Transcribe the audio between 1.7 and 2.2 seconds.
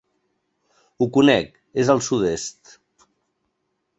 és al